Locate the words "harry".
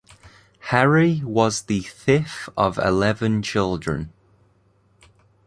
0.69-1.21